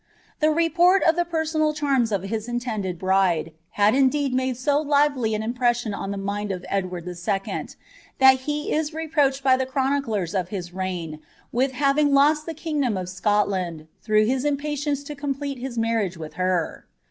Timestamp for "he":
8.39-8.73